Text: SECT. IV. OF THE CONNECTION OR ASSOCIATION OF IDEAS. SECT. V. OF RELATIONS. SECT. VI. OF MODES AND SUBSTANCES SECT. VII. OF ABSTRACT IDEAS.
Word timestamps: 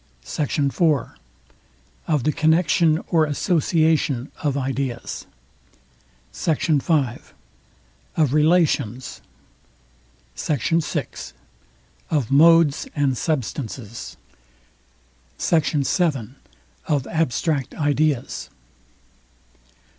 SECT. 0.23 0.57
IV. 0.73 0.81
OF 2.07 2.23
THE 2.23 2.31
CONNECTION 2.31 3.03
OR 3.11 3.25
ASSOCIATION 3.25 4.31
OF 4.41 4.57
IDEAS. 4.57 5.27
SECT. 6.31 6.81
V. 6.81 6.93
OF 8.17 8.33
RELATIONS. 8.33 9.21
SECT. 10.33 10.71
VI. 10.83 11.05
OF 12.09 12.31
MODES 12.31 12.87
AND 12.95 13.15
SUBSTANCES 13.15 14.17
SECT. 15.37 15.71
VII. 15.85 16.29
OF 16.87 17.05
ABSTRACT 17.05 17.75
IDEAS. 17.75 18.49